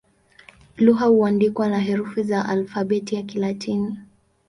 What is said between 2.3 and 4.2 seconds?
Alfabeti ya Kilatini.